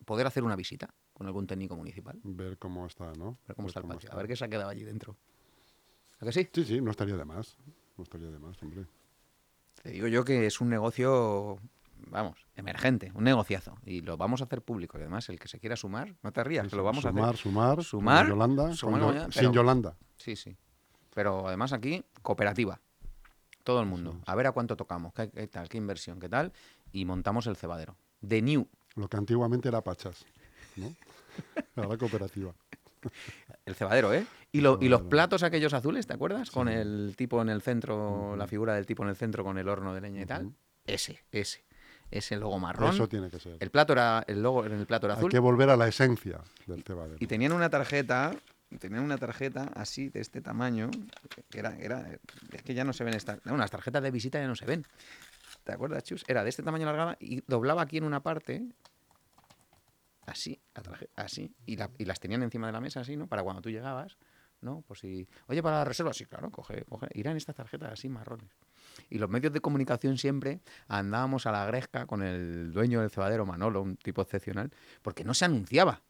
[0.04, 2.18] poder hacer una visita con algún técnico municipal.
[2.24, 3.38] Ver cómo está, ¿no?
[3.46, 4.12] Ver cómo Ver está el patio, está.
[4.12, 5.16] a ver qué se ha quedado allí dentro.
[6.20, 6.48] ¿A que sí?
[6.52, 7.56] Sí, sí, no estaría de más.
[7.96, 8.84] No estaría de más, hombre.
[9.82, 11.58] Te digo yo que es un negocio,
[12.10, 13.78] vamos, emergente, un negociazo.
[13.86, 14.98] Y lo vamos a hacer público.
[14.98, 17.28] Y además, el que se quiera sumar, no te rías, que lo vamos sumar, a
[17.28, 17.38] hacer.
[17.40, 18.74] Sumar, Sumar, Yolanda.
[18.74, 19.96] sumar con con Yo- Yo- sin Yolanda.
[20.20, 20.56] Sí, sí.
[21.14, 22.78] pero además aquí cooperativa.
[23.64, 24.18] Todo el mundo.
[24.26, 26.52] A ver a cuánto tocamos, qué, qué tal, qué inversión, qué tal.
[26.92, 27.96] Y montamos el cebadero.
[28.20, 28.66] De New.
[28.96, 30.24] Lo que antiguamente era Pachas,
[30.76, 30.94] ¿no?
[31.76, 32.52] Ahora cooperativa.
[33.64, 34.26] El cebadero, ¿eh?
[34.52, 36.50] Y, lo- y los platos aquellos azules, ¿te acuerdas?
[36.50, 39.68] Con el tipo en el centro, la figura del tipo en el centro con el
[39.68, 40.52] horno de leña y tal.
[40.86, 41.64] Ese, ese.
[42.10, 42.92] Ese logo marrón.
[42.92, 43.56] Eso tiene que ser.
[43.60, 45.30] El plato era, el logo en el plato era Hay azul.
[45.30, 47.16] que volver a la esencia del cebadero.
[47.20, 48.34] Y tenían una tarjeta,
[48.78, 50.90] tenían una tarjeta así, de este tamaño,
[51.50, 52.08] que era, era,
[52.52, 54.84] es que ya no se ven estas, las tarjetas de visita ya no se ven.
[55.64, 56.24] ¿Te acuerdas, Chus?
[56.28, 58.64] Era de este tamaño alargada y doblaba aquí en una parte,
[60.26, 60.60] así,
[61.16, 63.26] así, y las tenían encima de la mesa así, ¿no?
[63.26, 64.16] Para cuando tú llegabas,
[64.60, 64.82] ¿no?
[64.86, 68.50] Pues si, oye, para la reserva, sí, claro, coge, coge, irán estas tarjetas así marrones.
[69.08, 73.46] Y los medios de comunicación siempre andábamos a la gresca con el dueño del cebadero,
[73.46, 74.70] Manolo, un tipo excepcional,
[75.02, 76.02] porque no se anunciaba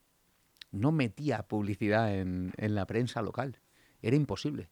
[0.72, 3.58] no metía publicidad en, en la prensa local.
[4.02, 4.70] Era imposible.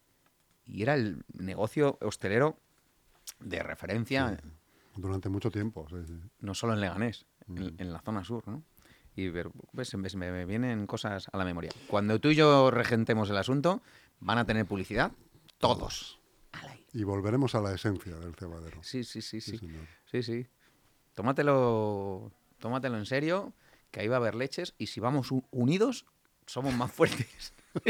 [0.65, 2.57] Y era el negocio hostelero
[3.39, 4.39] de referencia,
[4.95, 6.19] Durante mucho tiempo, sí, sí.
[6.41, 7.75] no solo en Leganés, en, Mm.
[7.77, 8.63] en la zona sur, ¿no?
[9.15, 9.29] Y
[9.73, 11.71] pues, me, me- vienen cosas a la memoria.
[11.87, 13.81] Cuando tú y yo regentemos el asunto,
[14.19, 15.11] van a tener publicidad
[15.57, 16.19] todos.
[16.93, 18.81] Y volveremos a la esencia del cebadero.
[18.83, 19.69] Sí, sí, sí, Sí, sí.
[20.05, 20.47] Sí, sí.
[21.13, 23.53] Tómatelo, tómatelo en serio,
[23.91, 26.05] que ahí va a haber leches y si vamos unidos,
[26.45, 27.53] somos más fuertes.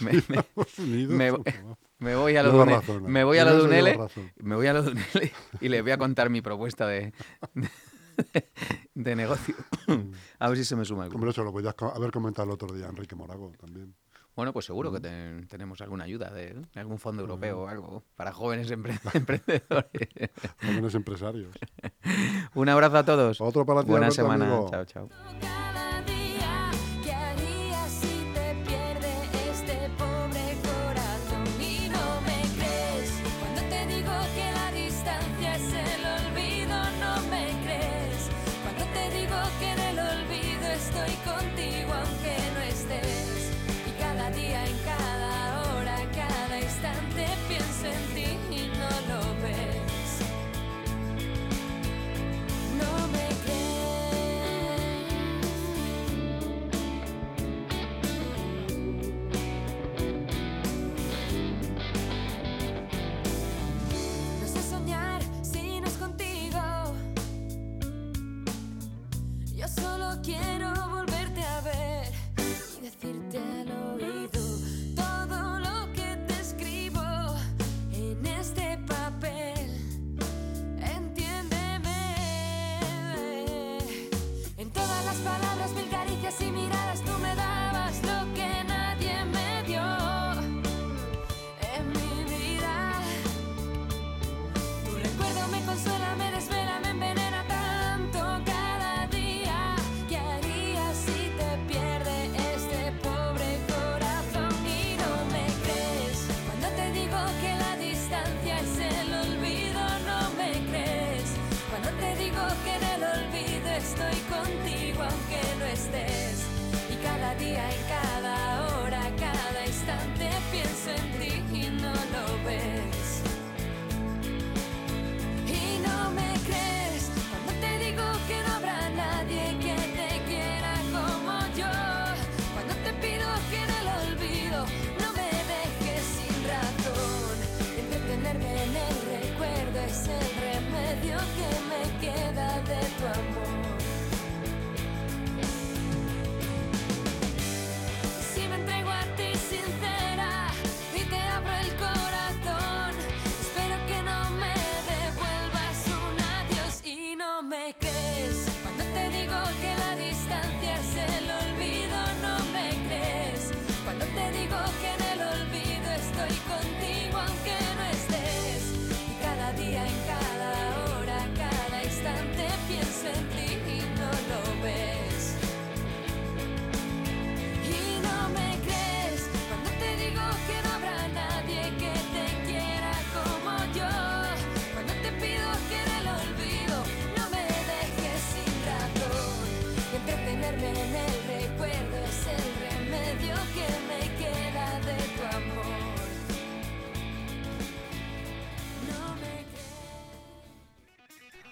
[0.00, 0.44] me, me-
[0.78, 1.32] Unidos, me-
[1.98, 4.32] me voy a lo de me voy a lo de Unele, razón.
[4.36, 7.12] me voy a lo de y les voy a contar mi propuesta de,
[7.54, 7.68] de,
[8.94, 9.54] de negocio.
[10.38, 11.16] a ver si se me suma algo.
[11.16, 13.94] Hombre, eso lo podías haber comentado el otro día Enrique Morago también.
[14.36, 18.32] Bueno, pues seguro que ten- tenemos alguna ayuda de algún fondo europeo o algo para
[18.32, 20.08] jóvenes empre- emprendedores.
[20.62, 21.54] Jóvenes empresarios.
[22.54, 23.40] Un abrazo a todos.
[23.40, 24.46] Otro para ti, Buena semana.
[24.46, 24.68] amigo.
[24.70, 25.08] Chao, chao.